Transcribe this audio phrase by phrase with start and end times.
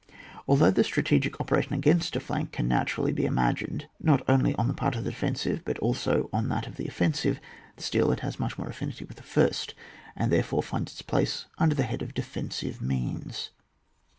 [0.47, 4.73] Although the strategic operation against a flank can naturally be imagined, not only on the
[4.73, 7.39] part of the defensive, but also on that of the offensive,
[7.77, 9.75] still it has much more affinity with the first,
[10.15, 13.51] and therefore finds its place under the head of defensive means.